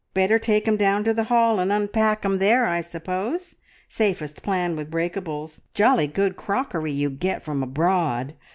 Better 0.15 0.39
take 0.39 0.67
'em 0.67 0.77
down 0.77 1.03
to 1.03 1.13
the 1.13 1.25
hall 1.25 1.59
and 1.59 1.71
unpack 1.71 2.23
them 2.23 2.39
there, 2.39 2.65
I 2.65 2.81
suppose? 2.81 3.55
Safest 3.87 4.41
plan 4.41 4.75
with 4.75 4.89
breakables. 4.89 5.61
Jolly 5.75 6.07
good 6.07 6.35
crockery 6.35 6.91
you 6.91 7.11
get 7.11 7.43
from 7.43 7.61
abroad! 7.61 8.33